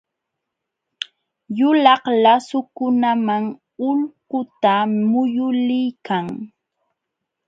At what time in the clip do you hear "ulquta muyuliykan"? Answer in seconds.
3.89-6.25